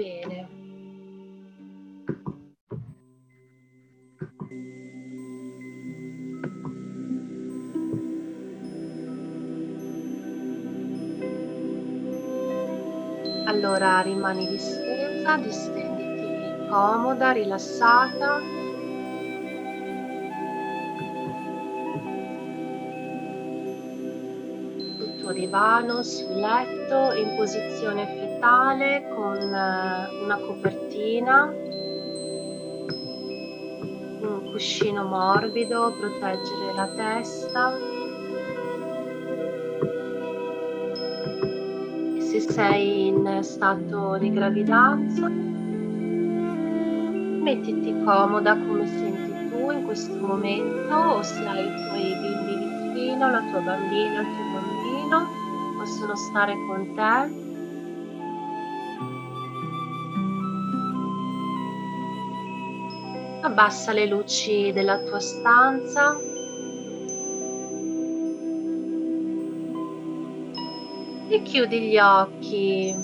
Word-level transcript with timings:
Bene. 0.00 0.48
Allora 13.44 14.00
rimani 14.00 14.46
distesa, 14.46 15.36
distenditi 15.36 16.66
comoda, 16.70 17.32
rilassata. 17.32 18.40
Sul 24.96 25.16
tuo 25.18 25.32
divano, 25.32 26.02
sul 26.02 26.36
letto, 26.36 27.12
in 27.12 27.36
posizione 27.36 28.29
fetale 28.40 29.06
con 29.14 29.36
eh, 29.36 30.08
una 30.24 30.36
copertina, 30.38 31.44
un 34.22 34.48
cuscino 34.50 35.04
morbido, 35.04 35.92
proteggere 36.00 36.72
la 36.74 36.88
testa. 36.96 37.98
sei 42.40 43.08
in 43.08 43.38
stato 43.42 44.16
di 44.18 44.30
gravidanza, 44.32 45.28
mettiti 47.42 47.94
comoda 48.02 48.56
come 48.56 48.86
senti 48.86 49.48
tu 49.50 49.70
in 49.70 49.84
questo 49.84 50.14
momento 50.18 50.94
o 50.94 51.22
se 51.22 51.46
hai 51.46 51.64
i 51.64 51.74
tuoi 51.86 52.16
bimbi 52.18 52.56
vicino, 52.94 53.30
la 53.30 53.42
tua 53.50 53.60
bambina, 53.60 54.20
il 54.20 54.26
tuo 54.26 54.44
bambino, 54.54 55.28
possono 55.78 56.16
stare 56.16 56.54
con 56.66 56.94
te. 56.94 57.49
Abbassa 63.50 63.92
le 63.92 64.06
luci 64.06 64.70
della 64.72 65.00
tua 65.00 65.18
stanza 65.18 66.16
e 71.28 71.42
chiudi 71.42 71.80
gli 71.80 71.98
occhi. 71.98 72.94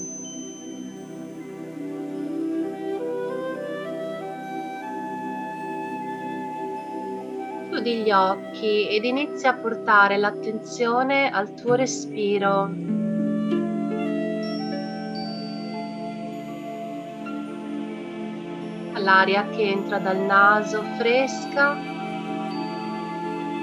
Chiudi 7.69 7.95
gli 8.03 8.11
occhi 8.13 8.89
ed 8.89 9.05
inizia 9.05 9.51
a 9.51 9.55
portare 9.55 10.17
l'attenzione 10.17 11.29
al 11.29 11.55
tuo 11.55 11.75
respiro. 11.75 12.96
All'aria 18.97 19.47
che 19.51 19.61
entra 19.61 19.99
dal 19.99 20.17
naso 20.17 20.83
fresca 20.97 21.77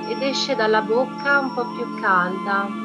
ed 0.08 0.22
esce 0.22 0.56
dalla 0.56 0.82
bocca 0.82 1.40
un 1.40 1.54
po' 1.56 1.66
più 1.72 2.00
calda. 2.00 2.82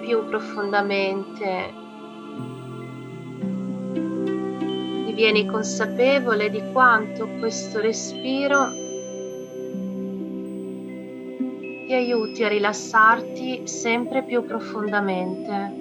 più 0.00 0.24
profondamente 0.24 1.77
divieni 5.18 5.46
consapevole 5.46 6.48
di 6.48 6.62
quanto 6.70 7.26
questo 7.40 7.80
respiro 7.80 8.70
ti 11.86 11.92
aiuti 11.92 12.44
a 12.44 12.48
rilassarti 12.48 13.66
sempre 13.66 14.22
più 14.22 14.46
profondamente. 14.46 15.72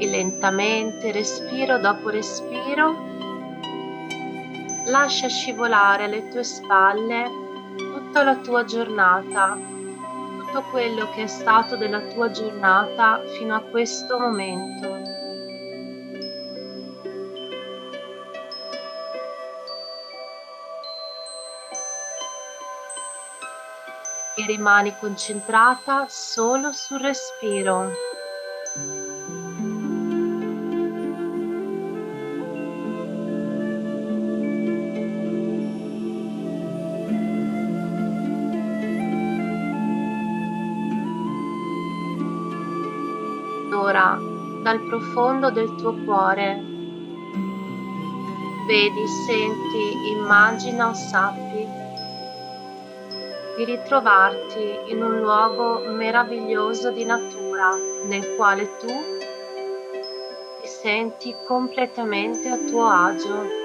E 0.00 0.06
lentamente, 0.08 1.12
respiro 1.12 1.76
dopo 1.76 2.08
respiro, 2.08 2.94
lascia 4.86 5.28
scivolare 5.28 6.04
alle 6.04 6.26
tue 6.30 6.42
spalle 6.42 7.24
tutta 7.76 8.22
la 8.22 8.36
tua 8.36 8.64
giornata, 8.64 9.76
tutto 10.48 10.62
quello 10.70 11.10
che 11.10 11.24
è 11.24 11.26
stato 11.26 11.76
della 11.76 12.00
tua 12.00 12.30
giornata 12.30 13.22
fino 13.36 13.54
a 13.54 13.60
questo 13.60 14.18
momento. 14.18 14.96
E 24.36 24.46
rimani 24.46 24.96
concentrata 24.98 26.06
solo 26.08 26.72
sul 26.72 27.00
respiro. 27.00 28.07
Dal 44.68 44.82
profondo 44.82 45.50
del 45.50 45.76
tuo 45.76 45.94
cuore. 46.04 46.62
Vedi, 48.66 49.06
senti, 49.26 50.10
immagina 50.10 50.90
o 50.90 50.92
sappi 50.92 51.66
di 53.56 53.64
ritrovarti 53.64 54.92
in 54.92 55.02
un 55.02 55.20
luogo 55.20 55.90
meraviglioso 55.90 56.90
di 56.90 57.02
natura 57.06 57.70
nel 58.04 58.36
quale 58.36 58.76
tu 58.76 58.88
ti 60.60 60.68
senti 60.68 61.34
completamente 61.46 62.50
a 62.50 62.58
tuo 62.58 62.86
agio. 62.88 63.57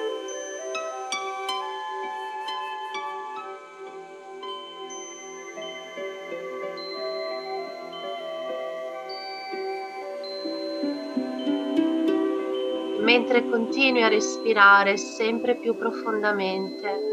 Mentre 13.23 13.49
continui 13.49 14.03
a 14.03 14.09
respirare 14.09 14.97
sempre 14.97 15.55
più 15.55 15.77
profondamente. 15.77 17.11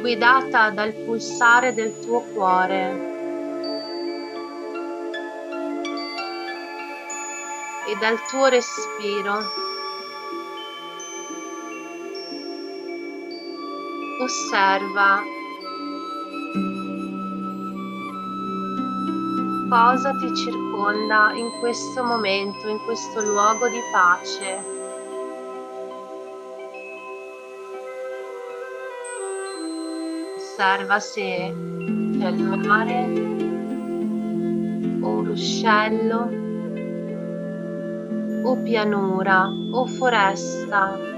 Guidata 0.00 0.70
dal 0.70 0.94
pulsare 0.94 1.74
del 1.74 1.98
tuo 2.00 2.20
cuore. 2.32 3.12
E 7.86 7.96
dal 8.00 8.18
tuo 8.30 8.46
respiro. 8.46 9.42
Osserva 14.22 15.33
cosa 19.74 20.12
ti 20.12 20.32
circonda 20.36 21.32
in 21.34 21.50
questo 21.58 22.04
momento, 22.04 22.68
in 22.68 22.78
questo 22.84 23.20
luogo 23.22 23.66
di 23.66 23.80
pace. 23.90 24.62
Osserva 30.36 31.00
se 31.00 31.52
c'è 32.16 32.28
il 32.28 32.62
mare 32.64 33.02
o 35.00 35.08
un 35.08 35.24
ruscello 35.24 36.30
o 38.48 38.56
pianura 38.62 39.52
o 39.72 39.86
foresta 39.86 41.13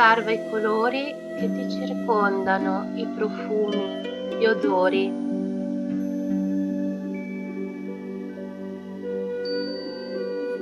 osserva 0.00 0.30
i 0.30 0.48
colori 0.48 1.14
che 1.38 1.50
ti 1.52 1.70
circondano, 1.70 2.90
i 2.94 3.06
profumi, 3.14 4.38
gli 4.38 4.46
odori. 4.46 5.12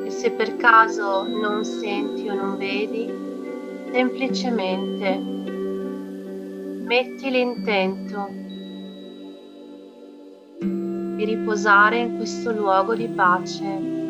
E 0.07 0.11
se 0.11 0.33
per 0.33 0.57
caso 0.57 1.23
non 1.29 1.65
senti 1.65 2.29
o 2.29 2.35
non 2.35 2.57
vedi, 2.57 3.09
semplicemente 3.93 5.21
metti 6.85 7.31
l'intento 7.31 8.29
di 10.59 11.25
riposare 11.25 11.99
in 11.99 12.17
questo 12.17 12.51
luogo 12.51 12.97
di 12.97 13.07
pace. 13.07 14.08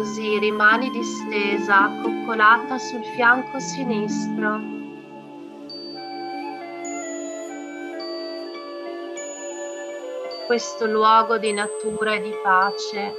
Così 0.00 0.38
rimani 0.38 0.88
distesa, 0.88 1.90
coccolata 2.02 2.78
sul 2.78 3.04
fianco 3.14 3.58
sinistro. 3.58 4.58
Questo 10.46 10.86
luogo 10.86 11.36
di 11.36 11.52
natura 11.52 12.14
e 12.14 12.22
di 12.22 12.32
pace 12.42 13.12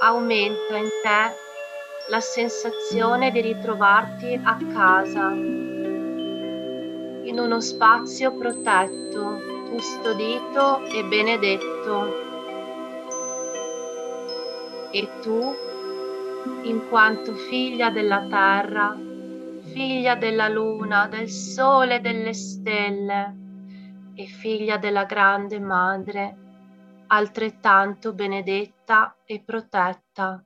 aumenta 0.00 0.78
in 0.78 0.88
te 1.04 1.36
la 2.08 2.18
sensazione 2.18 3.30
di 3.30 3.40
ritrovarti 3.40 4.40
a 4.42 4.56
casa, 4.72 5.30
in 7.22 7.38
uno 7.38 7.60
spazio 7.60 8.36
protetto, 8.36 9.38
custodito 9.70 10.84
e 10.86 11.04
benedetto. 11.04 12.23
E 14.96 15.08
tu, 15.22 15.40
in 16.62 16.86
quanto 16.88 17.34
figlia 17.34 17.90
della 17.90 18.28
terra, 18.28 18.96
figlia 19.72 20.14
della 20.14 20.46
luna, 20.46 21.08
del 21.08 21.28
sole 21.28 21.96
e 21.96 22.00
delle 22.00 22.32
stelle, 22.32 23.34
e 24.14 24.24
figlia 24.26 24.76
della 24.76 25.02
grande 25.04 25.58
madre, 25.58 26.36
altrettanto 27.08 28.12
benedetta 28.12 29.16
e 29.24 29.42
protetta. 29.44 30.40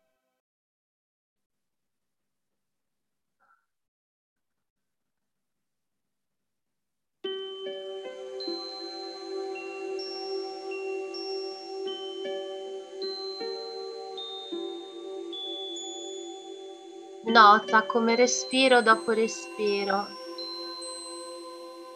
Nota 17.28 17.84
come 17.84 18.16
respiro 18.16 18.80
dopo 18.80 19.12
respiro 19.12 20.06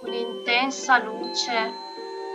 un'intensa 0.02 1.02
luce 1.02 1.73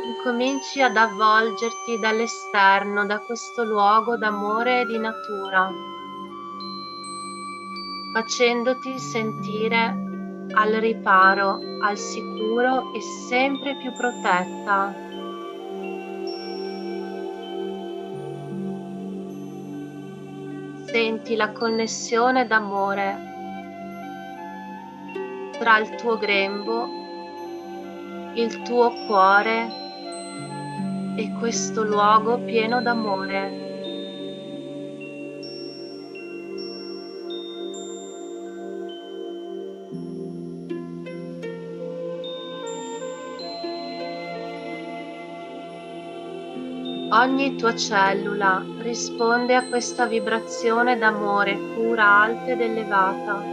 incominci 0.03 0.81
ad 0.81 0.97
avvolgerti 0.97 1.99
dall'esterno, 1.99 3.05
da 3.05 3.19
questo 3.19 3.63
luogo 3.63 4.17
d'amore 4.17 4.81
e 4.81 4.85
di 4.85 4.97
natura, 4.97 5.69
facendoti 8.13 8.97
sentire 8.97 10.05
al 10.53 10.71
riparo, 10.73 11.59
al 11.81 11.97
sicuro 11.97 12.93
e 12.93 13.01
sempre 13.29 13.75
più 13.75 13.91
protetta. 13.91 15.06
Senti 20.97 21.35
la 21.35 21.51
connessione 21.51 22.47
d'amore 22.47 23.17
tra 25.59 25.77
il 25.77 25.93
tuo 25.93 26.17
grembo, 26.17 26.89
il 28.33 28.63
tuo 28.63 28.91
cuore 29.05 29.69
e 31.15 31.31
questo 31.37 31.83
luogo 31.83 32.39
pieno 32.39 32.81
d'amore. 32.81 33.66
Ogni 47.27 47.57
tua 47.57 47.75
cellula 47.75 48.63
risponde 48.79 49.53
a 49.53 49.67
questa 49.67 50.05
vibrazione 50.05 50.97
d'amore 50.97 51.57
pura, 51.75 52.21
alta 52.21 52.51
ed 52.51 52.61
elevata. 52.61 53.43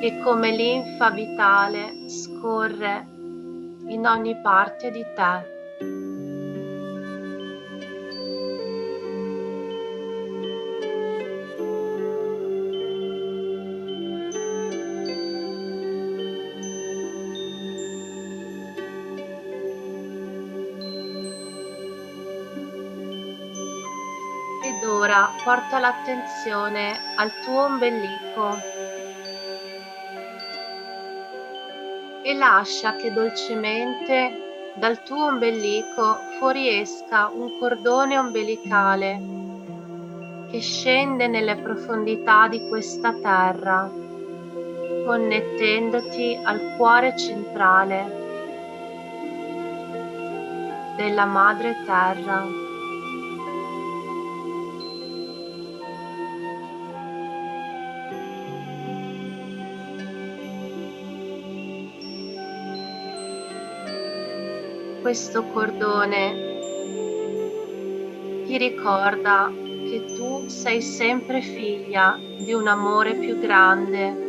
Che 0.00 0.20
come 0.24 0.56
linfa 0.56 1.10
vitale 1.10 2.08
scorre 2.08 3.06
in 3.88 4.06
ogni 4.06 4.40
parte 4.40 4.90
di 4.90 5.04
te. 5.14 6.15
Porta 25.46 25.78
l'attenzione 25.78 26.98
al 27.14 27.30
tuo 27.44 27.66
ombelico 27.66 28.58
e 32.24 32.34
lascia 32.34 32.96
che 32.96 33.12
dolcemente 33.12 34.72
dal 34.74 35.04
tuo 35.04 35.26
ombelico 35.26 36.16
fuoriesca 36.40 37.30
un 37.32 37.60
cordone 37.60 38.18
ombelicale 38.18 39.20
che 40.50 40.58
scende 40.58 41.28
nelle 41.28 41.54
profondità 41.54 42.48
di 42.48 42.68
questa 42.68 43.12
terra, 43.12 43.88
connettendoti 45.06 46.40
al 46.42 46.74
cuore 46.76 47.16
centrale 47.16 48.24
della 50.96 51.24
madre 51.24 51.84
terra. 51.86 52.65
Questo 65.06 65.44
cordone 65.52 66.34
ti 68.44 68.58
ricorda 68.58 69.52
che 69.54 70.04
tu 70.16 70.48
sei 70.48 70.82
sempre 70.82 71.42
figlia 71.42 72.18
di 72.38 72.52
un 72.52 72.66
amore 72.66 73.14
più 73.14 73.38
grande. 73.38 74.24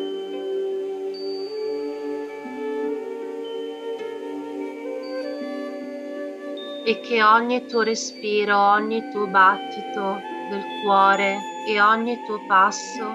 E 6.86 7.00
che 7.00 7.24
ogni 7.24 7.66
tuo 7.66 7.82
respiro, 7.82 8.56
ogni 8.56 9.10
tuo 9.10 9.26
battito 9.26 10.22
del 10.52 10.64
cuore 10.84 11.40
e 11.68 11.82
ogni 11.82 12.24
tuo 12.28 12.40
passo 12.46 13.14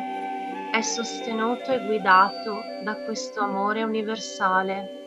è 0.72 0.80
sostenuto 0.80 1.70
e 1.70 1.86
guidato 1.86 2.60
da 2.82 2.96
questo 3.04 3.38
amore 3.38 3.84
universale. 3.84 5.01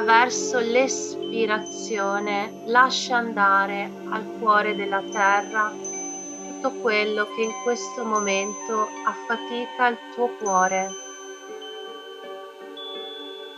Attraverso 0.00 0.58
l'espirazione 0.60 2.62
lascia 2.64 3.16
andare 3.16 3.90
al 4.08 4.24
cuore 4.38 4.74
della 4.74 5.02
terra 5.02 5.70
tutto 5.70 6.72
quello 6.80 7.26
che 7.34 7.42
in 7.42 7.52
questo 7.62 8.02
momento 8.02 8.88
affatica 9.04 9.88
il 9.88 9.98
tuo 10.14 10.30
cuore. 10.40 10.88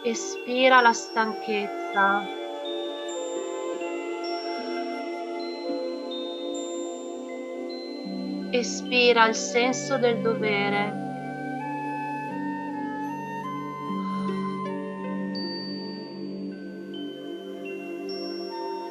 Espira 0.02 0.80
la 0.80 0.92
stanchezza. 0.92 2.26
Espira 8.50 9.28
il 9.28 9.34
senso 9.36 9.96
del 9.96 10.20
dovere. 10.20 11.01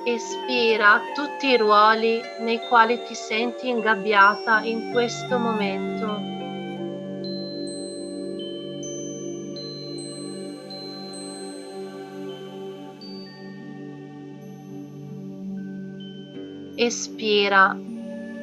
Espira 0.03 0.99
tutti 1.13 1.49
i 1.49 1.57
ruoli 1.57 2.19
nei 2.39 2.59
quali 2.67 3.03
ti 3.03 3.13
senti 3.13 3.69
ingabbiata 3.69 4.61
in 4.61 4.89
questo 4.91 5.37
momento. 5.37 6.29
Espira 16.75 17.77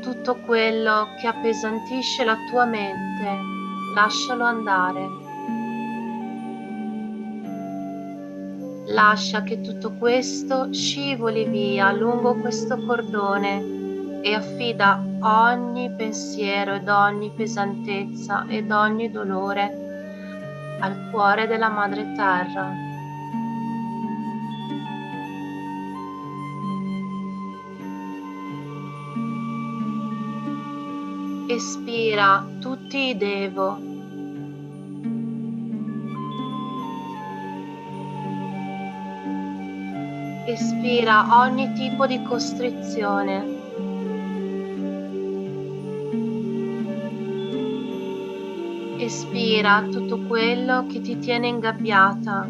tutto 0.01 0.37
quello 0.47 1.09
che 1.21 1.27
appesantisce 1.27 2.23
la 2.23 2.37
tua 2.49 2.67
mente, 2.67 3.37
lascialo 3.97 4.45
andare. 4.45 5.28
Lascia 8.91 9.43
che 9.43 9.61
tutto 9.61 9.93
questo 9.93 10.73
scivoli 10.73 11.45
via 11.45 11.93
lungo 11.93 12.35
questo 12.37 12.77
cordone 12.87 14.21
e 14.23 14.35
affida 14.35 15.05
ogni 15.21 15.91
pensiero 15.95 16.75
ed 16.75 16.89
ogni 16.89 17.31
pesantezza 17.37 18.47
ed 18.49 18.71
ogni 18.73 19.11
dolore 19.11 20.79
al 20.81 21.11
cuore 21.11 21.47
della 21.47 21.69
Madre 21.69 22.13
Terra. 22.17 22.73
Espira 31.47 32.43
tutti 32.59 33.09
i 33.09 33.17
devo 33.17 33.88
espira 40.59 41.39
ogni 41.41 41.73
tipo 41.75 42.05
di 42.09 42.21
costrizione. 42.23 43.57
Espira 48.99 49.87
tutto 49.89 50.19
quello 50.23 50.87
che 50.89 51.01
ti 51.01 51.17
tiene 51.21 51.47
ingabbiata 51.47 52.45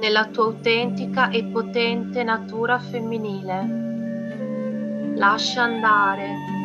nella 0.00 0.26
tua 0.26 0.44
autentica 0.46 1.30
e 1.30 1.44
potente 1.44 2.24
natura 2.24 2.80
femminile. 2.80 3.78
Lascia 5.14 5.62
andare 5.62 6.59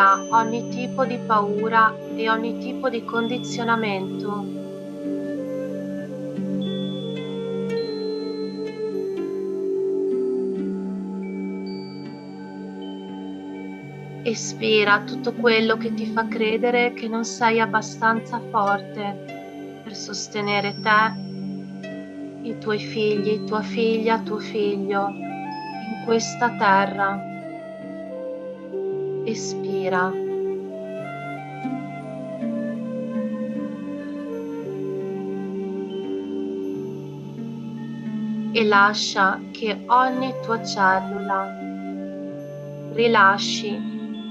espira 0.00 0.26
ogni 0.30 0.68
tipo 0.70 1.04
di 1.04 1.18
paura 1.18 1.94
e 2.16 2.28
ogni 2.30 2.58
tipo 2.58 2.88
di 2.88 3.04
condizionamento. 3.04 4.58
Espira 14.22 15.02
tutto 15.02 15.32
quello 15.34 15.76
che 15.76 15.92
ti 15.94 16.06
fa 16.06 16.28
credere 16.28 16.92
che 16.92 17.08
non 17.08 17.24
sei 17.24 17.60
abbastanza 17.60 18.40
forte 18.50 19.80
per 19.82 19.94
sostenere 19.94 20.78
te, 20.80 22.48
i 22.48 22.58
tuoi 22.58 22.78
figli, 22.78 23.44
tua 23.44 23.62
figlia, 23.62 24.20
tuo 24.20 24.38
figlio 24.38 25.08
in 25.08 26.04
questa 26.04 26.50
terra 26.56 27.29
espira. 29.30 30.12
E 38.52 38.64
lascia 38.64 39.40
che 39.52 39.84
ogni 39.86 40.34
tua 40.42 40.62
cellula 40.64 41.56
rilasci 42.92 43.80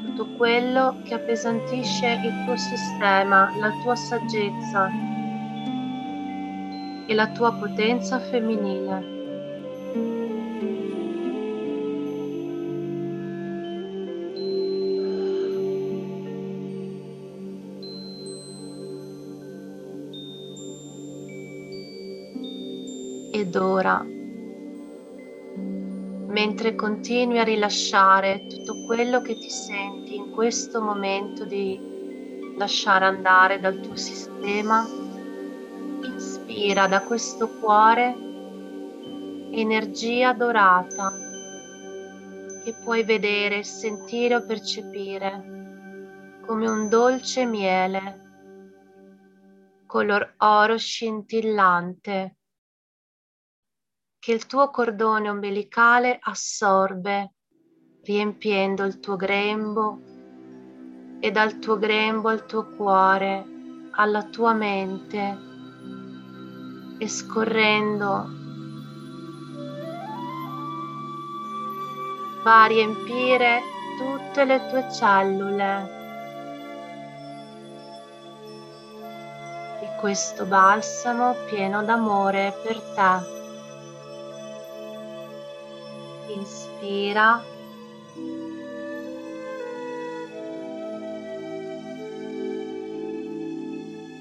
tutto 0.05 0.27
quello 0.35 0.97
che 1.03 1.13
appesantisce 1.13 2.19
il 2.23 2.43
tuo 2.45 2.57
sistema, 2.57 3.49
la 3.59 3.71
tua 3.81 3.95
saggezza 3.95 4.89
e 7.05 7.13
la 7.13 7.27
tua 7.27 7.53
potenza 7.53 8.19
femminile. 8.19 9.18
Ed 23.41 23.55
ora, 23.55 24.05
mentre 26.27 26.75
continui 26.75 27.39
a 27.39 27.43
rilasciare 27.43 28.45
tutto 28.47 28.85
quello 28.85 29.21
che 29.21 29.37
ti 29.37 29.49
senti 29.49 30.15
in 30.15 30.31
questo 30.31 30.81
momento 30.81 31.45
di 31.45 32.53
lasciare 32.57 33.05
andare 33.05 33.59
dal 33.59 33.79
tuo 33.79 33.95
sistema, 33.95 34.85
ispira 36.15 36.87
da 36.87 37.01
questo 37.01 37.49
cuore 37.59 38.15
energia 39.51 40.33
dorata 40.33 41.11
che 42.63 42.73
puoi 42.83 43.03
vedere, 43.03 43.63
sentire 43.63 44.35
o 44.35 44.45
percepire 44.45 46.41
come 46.45 46.69
un 46.69 46.89
dolce 46.89 47.45
miele 47.45 48.27
color 49.85 50.35
oro 50.37 50.77
scintillante 50.77 52.35
che 54.29 54.35
il 54.35 54.45
tuo 54.45 54.69
cordone 54.69 55.27
ombelicale 55.27 56.19
assorbe, 56.21 57.33
riempiendo 58.03 58.83
il 58.83 58.99
tuo 58.99 59.15
grembo 59.15 60.01
e 61.19 61.31
dal 61.31 61.57
tuo 61.57 61.79
grembo 61.79 62.29
al 62.29 62.45
tuo 62.45 62.69
cuore, 62.75 63.43
alla 63.89 64.21
tua 64.25 64.53
mente 64.53 65.37
e 66.99 67.07
scorrendo 67.07 68.29
va 72.43 72.63
a 72.65 72.67
riempire 72.67 73.61
tutte 73.97 74.45
le 74.45 74.67
tue 74.69 74.93
cellule 74.93 75.97
di 79.79 79.87
questo 79.99 80.45
balsamo 80.45 81.33
pieno 81.49 81.83
d'amore 81.83 82.53
per 82.63 82.79
te. 82.93 83.38
Inspira. 86.39 87.43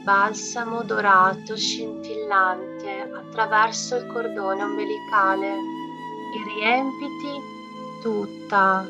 Balsamo 0.03 0.83
dorato 0.83 1.57
scintillante 1.57 3.11
attraverso 3.13 3.97
il 3.97 4.07
cordone 4.07 4.63
ombelicale 4.63 5.53
e 5.53 6.55
riempiti 6.55 7.57
tutta 8.01 8.87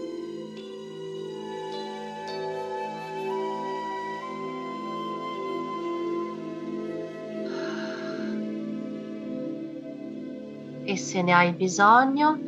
e 10.85 10.97
se 10.97 11.21
ne 11.21 11.35
hai 11.35 11.53
bisogno 11.53 12.39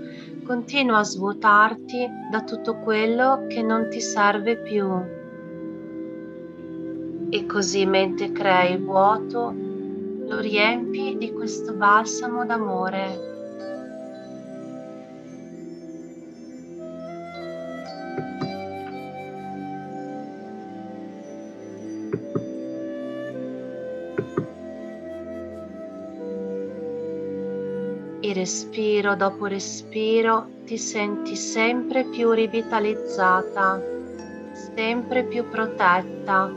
continua 0.51 0.99
a 0.99 1.05
svuotarti 1.05 2.09
da 2.29 2.43
tutto 2.43 2.81
quello 2.81 3.47
che 3.47 3.63
non 3.63 3.89
ti 3.89 4.01
serve 4.01 4.57
più. 4.57 4.85
E 7.31 7.47
così 7.47 7.87
mentre 7.87 8.33
crei 8.33 8.77
vuoto, 8.77 9.55
lo 10.27 10.41
riempi 10.41 11.17
di 11.17 11.31
questo 11.31 11.73
balsamo 11.75 12.45
d'amore. 12.45 13.30
Respiro 28.51 29.15
dopo 29.15 29.47
respiro 29.47 30.49
ti 30.65 30.77
senti 30.77 31.37
sempre 31.37 32.03
più 32.03 32.33
rivitalizzata, 32.33 33.81
sempre 34.75 35.23
più 35.23 35.49
protetta, 35.49 36.53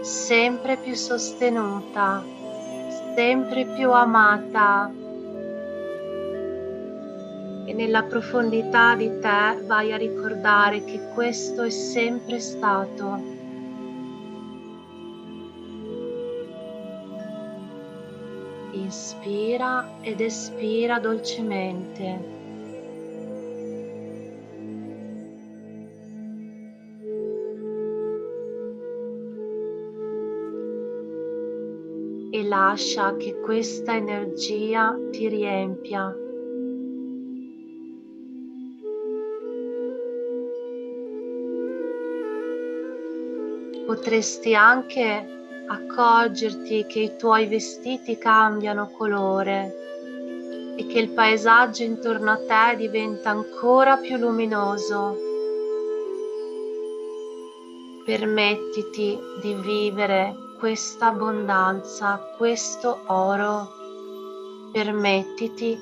sempre 0.00 0.78
più 0.78 0.94
sostenuta, 0.94 2.24
sempre 3.14 3.66
più 3.76 3.92
amata. 3.92 4.90
E 7.66 7.72
nella 7.74 8.04
profondità 8.04 8.94
di 8.94 9.10
te 9.20 9.60
vai 9.66 9.92
a 9.92 9.98
ricordare 9.98 10.82
che 10.84 10.98
questo 11.12 11.60
è 11.60 11.70
sempre 11.70 12.40
stato 12.40 13.33
inspira 18.84 19.98
ed 20.02 20.20
espira 20.20 20.98
dolcemente. 20.98 22.32
E 32.30 32.42
lascia 32.42 33.16
che 33.16 33.40
questa 33.40 33.96
energia 33.96 34.96
ti 35.10 35.28
riempia. 35.28 36.14
Potresti 43.86 44.54
anche 44.54 45.43
accorgerti 45.66 46.86
che 46.86 47.00
i 47.00 47.16
tuoi 47.16 47.46
vestiti 47.46 48.18
cambiano 48.18 48.90
colore 48.90 49.74
e 50.76 50.86
che 50.86 50.98
il 50.98 51.10
paesaggio 51.10 51.82
intorno 51.82 52.32
a 52.32 52.36
te 52.36 52.76
diventa 52.76 53.30
ancora 53.30 53.96
più 53.96 54.16
luminoso. 54.16 55.16
Permettiti 58.04 59.18
di 59.40 59.54
vivere 59.54 60.34
questa 60.58 61.06
abbondanza, 61.06 62.20
questo 62.36 63.00
oro. 63.06 63.68
Permettiti 64.72 65.78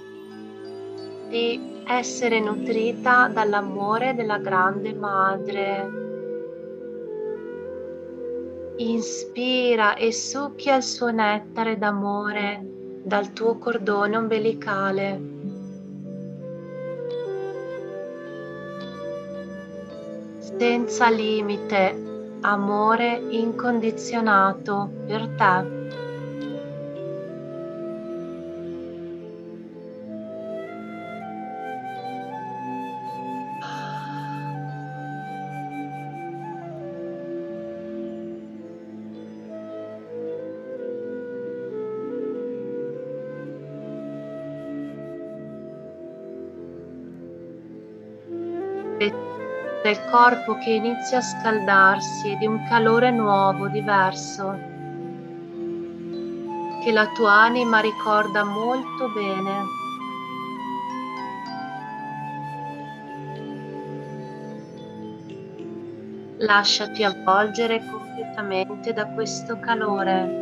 di 1.28 1.70
essere 1.86 2.40
nutrita 2.40 3.28
dall'amore 3.32 4.14
della 4.14 4.38
grande 4.38 4.92
madre. 4.92 6.11
Inspira 8.76 9.96
e 9.96 10.12
succhia 10.12 10.76
il 10.76 10.82
suo 10.82 11.10
nettare 11.10 11.76
d'amore 11.76 12.60
dal 13.04 13.32
tuo 13.32 13.58
cordone 13.58 14.16
ombelicale. 14.16 15.20
Senza 20.38 21.10
limite, 21.10 22.38
amore 22.40 23.20
incondizionato 23.30 24.90
per 25.06 25.28
te. 25.36 25.81
Del 49.82 49.98
corpo 50.10 50.58
che 50.58 50.70
inizia 50.70 51.18
a 51.18 51.22
scaldarsi 51.22 52.32
e 52.32 52.36
di 52.36 52.46
un 52.46 52.64
calore 52.68 53.10
nuovo, 53.10 53.66
diverso, 53.66 54.56
che 56.82 56.92
la 56.92 57.06
tua 57.08 57.32
anima 57.32 57.80
ricorda 57.80 58.44
molto 58.44 59.08
bene. 59.08 59.80
Lasciati 66.38 67.04
avvolgere 67.04 67.84
completamente 67.88 68.92
da 68.92 69.06
questo 69.06 69.58
calore. 69.58 70.41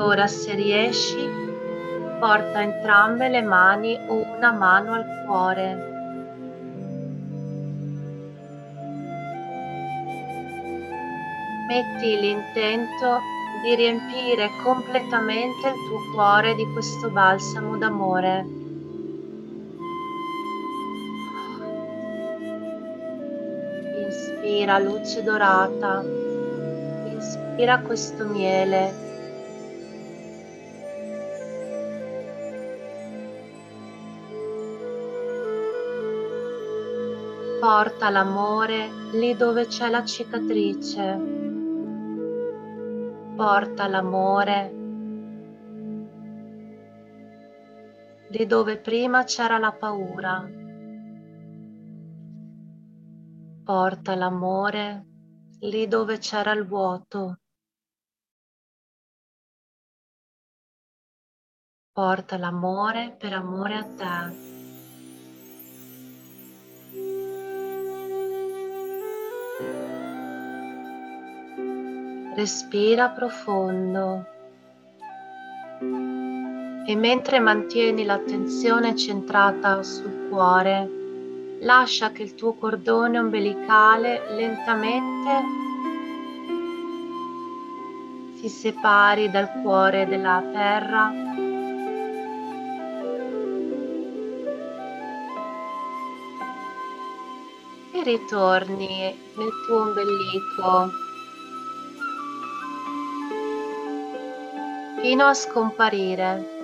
Ora 0.00 0.26
se 0.26 0.54
riesci, 0.54 1.28
porta 2.18 2.62
entrambe 2.62 3.28
le 3.28 3.42
mani 3.42 3.98
o 4.08 4.24
una 4.34 4.50
mano 4.50 4.94
al 4.94 5.04
cuore. 5.26 5.88
Metti 11.68 12.18
l'intento 12.18 13.20
di 13.62 13.74
riempire 13.74 14.48
completamente 14.64 15.68
il 15.68 15.74
tuo 15.74 16.12
cuore 16.14 16.54
di 16.54 16.64
questo 16.72 17.10
balsamo 17.10 17.76
d'amore. 17.76 18.46
Inspira 24.06 24.78
luce 24.78 25.22
dorata, 25.22 26.02
inspira 27.04 27.80
questo 27.80 28.24
miele 28.24 29.08
porta 37.70 38.10
l'amore 38.10 38.90
lì 39.12 39.36
dove 39.36 39.68
c'è 39.68 39.88
la 39.88 40.04
cicatrice. 40.04 41.16
Porta 43.36 43.86
l'amore 43.86 44.72
lì 48.30 48.44
dove 48.46 48.76
prima 48.76 49.22
c'era 49.22 49.58
la 49.58 49.70
paura. 49.70 50.50
Porta 53.62 54.16
l'amore 54.16 55.06
lì 55.60 55.86
dove 55.86 56.18
c'era 56.18 56.50
il 56.50 56.66
vuoto. 56.66 57.38
Porta 61.92 62.36
l'amore 62.36 63.14
per 63.16 63.32
amore 63.32 63.74
a 63.76 63.84
te. 63.84 64.49
Respira 72.40 73.10
profondo. 73.10 74.24
E 76.86 76.96
mentre 76.96 77.38
mantieni 77.38 78.02
l'attenzione 78.02 78.96
centrata 78.96 79.82
sul 79.82 80.28
cuore, 80.30 80.88
lascia 81.60 82.12
che 82.12 82.22
il 82.22 82.34
tuo 82.34 82.54
cordone 82.54 83.18
ombelicale 83.18 84.22
lentamente 84.34 85.42
si 88.36 88.48
separi 88.48 89.30
dal 89.30 89.60
cuore 89.60 90.06
della 90.06 90.42
terra. 90.50 91.12
E 97.92 98.02
ritorni 98.02 99.14
nel 99.34 99.50
tuo 99.66 99.82
ombelico 99.82 101.08
fino 105.00 105.24
a 105.24 105.34
scomparire. 105.34 106.58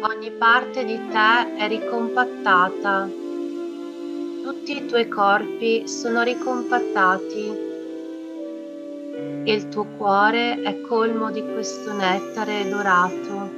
Ogni 0.00 0.32
parte 0.32 0.84
di 0.84 0.98
te 1.08 1.56
è 1.56 1.68
ricompattata, 1.68 3.08
tutti 4.42 4.76
i 4.76 4.86
tuoi 4.86 5.06
corpi 5.06 5.86
sono 5.86 6.22
ricompattati 6.22 7.70
e 9.44 9.52
il 9.52 9.68
tuo 9.68 9.84
cuore 9.96 10.60
è 10.62 10.80
colmo 10.80 11.30
di 11.30 11.42
questo 11.42 11.92
nettare 11.92 12.68
dorato. 12.68 13.51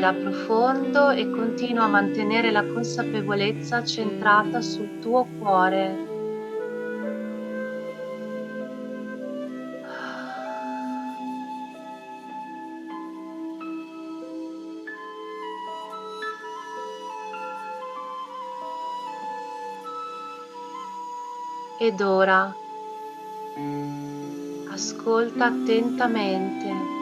Respira 0.00 0.14
profondo 0.14 1.10
e 1.10 1.28
continua 1.30 1.84
a 1.84 1.88
mantenere 1.88 2.50
la 2.50 2.64
consapevolezza 2.64 3.84
centrata 3.84 4.62
sul 4.62 4.98
tuo 4.98 5.26
cuore. 5.38 6.08
Ed 21.78 22.00
ora 22.00 22.54
ascolta 24.70 25.44
attentamente 25.44 26.99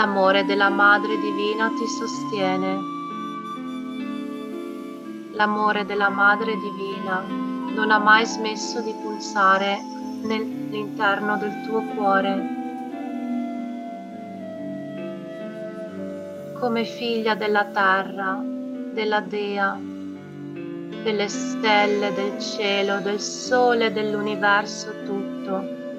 L'amore 0.00 0.46
della 0.46 0.70
Madre 0.70 1.18
Divina 1.18 1.68
ti 1.76 1.86
sostiene. 1.86 2.78
L'amore 5.32 5.84
della 5.84 6.08
Madre 6.08 6.54
Divina 6.56 7.22
non 7.74 7.90
ha 7.90 7.98
mai 7.98 8.24
smesso 8.24 8.80
di 8.80 8.94
pulsare 8.94 9.78
nell'interno 10.22 11.36
del 11.36 11.52
tuo 11.66 11.82
cuore. 11.94 12.48
Come 16.58 16.84
figlia 16.84 17.34
della 17.34 17.66
terra, 17.66 18.40
della 18.42 19.20
Dea, 19.20 19.78
delle 21.02 21.28
stelle, 21.28 22.14
del 22.14 22.38
cielo, 22.38 23.00
del 23.00 23.20
sole, 23.20 23.92
dell'universo 23.92 24.94
tutto. 25.04 25.89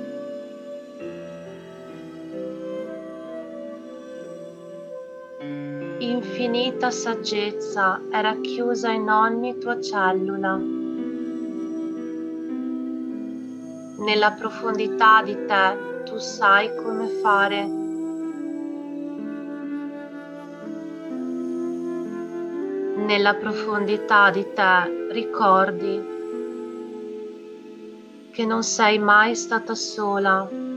Infinita 5.44 6.92
saggezza 6.92 8.02
è 8.10 8.22
racchiusa 8.22 8.92
in 8.92 9.10
ogni 9.10 9.58
tua 9.58 9.82
cellula. 9.82 10.56
Nella 13.98 14.32
profondità 14.32 15.24
di 15.24 15.34
te 15.46 16.04
tu 16.06 16.18
sai 16.18 16.76
come 16.76 17.08
fare 17.22 17.80
nella 23.06 23.34
profondità 23.34 24.30
di 24.30 24.46
te 24.54 25.10
ricordi 25.12 26.02
che 28.32 28.46
non 28.46 28.64
sei 28.64 29.00
mai 29.00 29.36
stata 29.36 29.76
sola. 29.76 30.71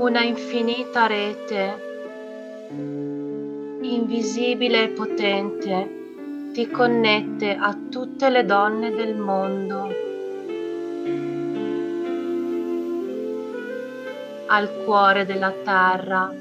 Una 0.00 0.22
infinita 0.22 1.06
rete, 1.06 1.78
invisibile 3.82 4.84
e 4.84 4.88
potente, 4.88 6.50
ti 6.54 6.70
connette 6.70 7.54
a 7.54 7.76
tutte 7.90 8.30
le 8.30 8.46
donne 8.46 8.92
del 8.92 9.14
mondo, 9.14 9.94
al 14.46 14.84
cuore 14.86 15.26
della 15.26 15.52
terra 15.62 16.34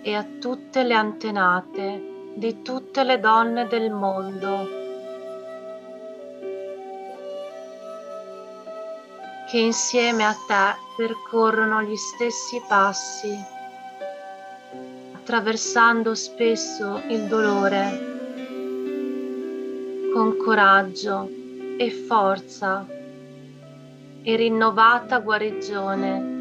e 0.00 0.14
a 0.14 0.26
tutte 0.40 0.82
le 0.82 0.94
antenate 0.94 2.32
di 2.32 2.62
tutte 2.62 3.04
le 3.04 3.20
donne 3.20 3.66
del 3.66 3.90
mondo 3.90 4.79
che 9.50 9.58
insieme 9.58 10.24
a 10.24 10.32
te 10.46 10.76
percorrono 10.96 11.82
gli 11.82 11.96
stessi 11.96 12.62
passi, 12.68 13.36
attraversando 15.12 16.14
spesso 16.14 17.02
il 17.08 17.26
dolore 17.26 18.18
con 20.12 20.36
coraggio 20.36 21.28
e 21.76 21.90
forza 21.90 22.86
e 24.22 24.36
rinnovata 24.36 25.18
guarigione. 25.18 26.38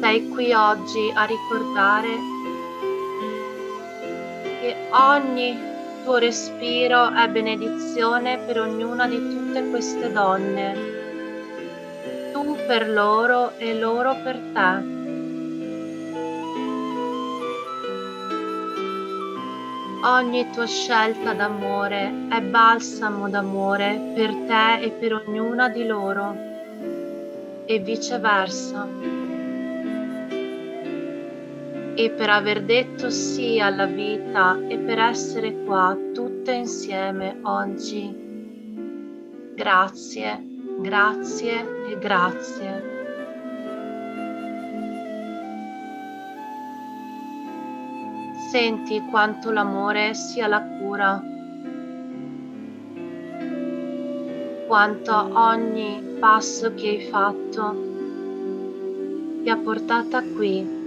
Sei 0.00 0.28
qui 0.28 0.52
oggi 0.52 1.12
a 1.14 1.24
ricordare 1.24 2.33
che 4.64 4.74
ogni 4.92 5.60
tuo 6.04 6.16
respiro 6.16 7.12
è 7.12 7.28
benedizione 7.28 8.38
per 8.38 8.60
ognuna 8.60 9.06
di 9.06 9.18
tutte 9.18 9.68
queste 9.68 10.10
donne, 10.10 10.74
tu 12.32 12.56
per 12.66 12.88
loro 12.88 13.52
e 13.58 13.78
loro 13.78 14.16
per 14.22 14.40
te. 14.54 14.92
Ogni 20.06 20.50
tua 20.50 20.66
scelta 20.66 21.34
d'amore 21.34 22.28
è 22.30 22.40
balsamo 22.40 23.28
d'amore 23.28 24.12
per 24.14 24.34
te 24.46 24.80
e 24.80 24.90
per 24.92 25.12
ognuna 25.12 25.68
di 25.68 25.86
loro 25.86 26.34
e 27.66 27.78
viceversa 27.80 29.13
e 31.96 32.10
per 32.10 32.28
aver 32.28 32.64
detto 32.64 33.08
sì 33.08 33.60
alla 33.60 33.86
vita 33.86 34.58
e 34.66 34.78
per 34.78 34.98
essere 34.98 35.62
qua 35.64 35.96
tutte 36.12 36.52
insieme 36.52 37.38
oggi. 37.42 38.22
Grazie, 39.54 40.44
grazie 40.80 41.86
e 41.88 41.98
grazie. 41.98 42.92
Senti 48.50 49.00
quanto 49.10 49.52
l'amore 49.52 50.14
sia 50.14 50.48
la 50.48 50.62
cura, 50.62 51.22
quanto 54.66 55.28
ogni 55.32 56.16
passo 56.18 56.74
che 56.74 56.88
hai 56.88 57.00
fatto 57.02 57.92
ti 59.42 59.50
ha 59.50 59.56
portata 59.56 60.22
qui 60.22 60.83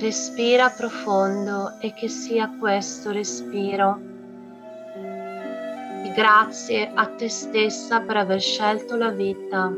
Respira 0.00 0.70
profondo 0.70 1.76
e 1.78 1.92
che 1.92 2.08
sia 2.08 2.50
questo 2.58 3.10
respiro. 3.10 4.00
E 4.94 6.12
grazie 6.16 6.90
a 6.94 7.04
te 7.04 7.28
stessa 7.28 8.00
per 8.00 8.16
aver 8.16 8.40
scelto 8.40 8.96
la 8.96 9.10
vita. 9.10 9.70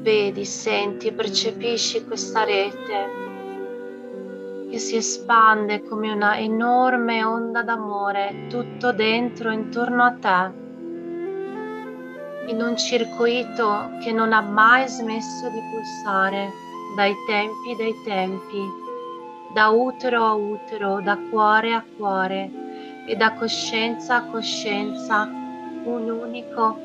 Vedi, 0.00 0.44
senti, 0.44 1.10
percepisci 1.10 2.04
questa 2.04 2.44
rete 2.44 3.26
che 4.70 4.78
si 4.78 4.94
espande 4.94 5.82
come 5.82 6.12
una 6.12 6.38
enorme 6.38 7.24
onda 7.24 7.64
d'amore 7.64 8.46
tutto 8.48 8.92
dentro, 8.92 9.50
intorno 9.50 10.04
a 10.04 10.12
te 10.12 10.66
in 12.48 12.62
un 12.62 12.76
circuito 12.76 13.90
che 14.02 14.10
non 14.10 14.32
ha 14.32 14.40
mai 14.40 14.88
smesso 14.88 15.48
di 15.50 15.60
pulsare 15.70 16.50
dai 16.96 17.14
tempi 17.26 17.76
dei 17.76 17.94
tempi, 18.02 18.62
da 19.52 19.68
utero 19.68 20.24
a 20.24 20.32
utero, 20.32 21.00
da 21.00 21.18
cuore 21.30 21.74
a 21.74 21.84
cuore 21.96 22.50
e 23.06 23.16
da 23.16 23.34
coscienza 23.34 24.16
a 24.16 24.24
coscienza, 24.24 25.24
un 25.84 26.08
unico 26.08 26.78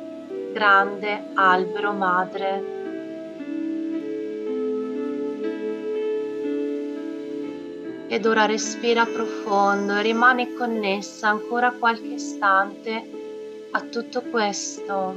grande 0.51 1.31
albero 1.33 1.93
madre. 1.93 2.71
Ed 8.07 8.25
ora 8.25 8.45
respira 8.45 9.05
profondo 9.05 9.95
e 9.95 10.01
rimane 10.01 10.53
connessa 10.53 11.29
ancora 11.29 11.71
qualche 11.71 12.13
istante 12.15 13.22
a 13.75 13.81
tutto 13.81 14.21
questo 14.21 15.15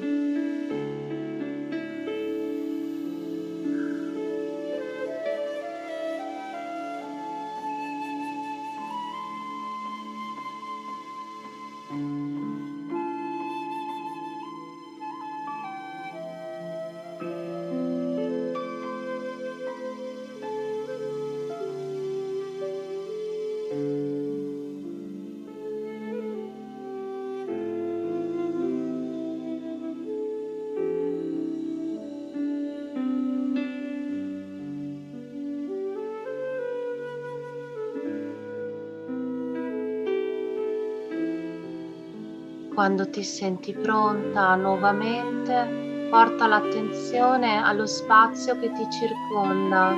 Quando 42.77 43.09
ti 43.09 43.23
senti 43.23 43.73
pronta 43.73 44.55
nuovamente, 44.55 46.09
porta 46.11 46.47
l'attenzione 46.47 47.57
allo 47.57 47.87
spazio 47.87 48.59
che 48.59 48.71
ti 48.71 48.87
circonda 48.91 49.95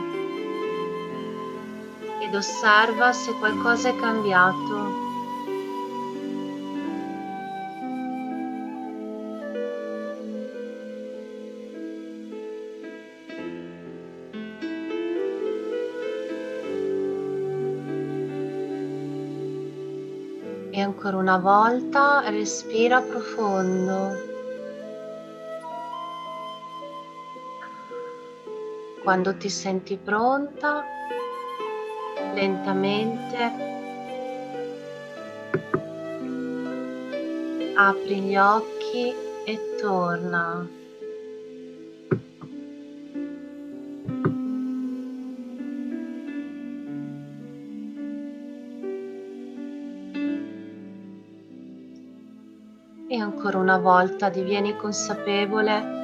ed 2.21 2.33
osserva 2.33 3.11
se 3.11 3.33
qualcosa 3.41 3.89
è 3.89 3.97
cambiato. 3.97 5.08
Ancora 21.09 21.17
una 21.17 21.39
volta 21.39 22.29
respira 22.29 23.01
profondo. 23.01 24.15
Quando 29.03 29.35
ti 29.39 29.49
senti 29.49 29.97
pronta, 29.97 30.85
lentamente 32.35 33.53
apri 37.75 38.21
gli 38.21 38.37
occhi 38.37 39.15
e 39.45 39.77
torna. 39.81 40.78
Una 53.69 53.77
volta 53.77 54.31
divieni 54.31 54.75
consapevole 54.77 55.97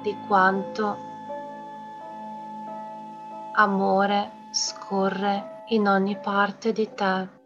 di 0.00 0.16
quanto 0.26 0.96
amore 3.52 4.30
scorre 4.50 5.64
in 5.68 5.86
ogni 5.86 6.16
parte 6.16 6.72
di 6.72 6.88
te. 6.94 7.39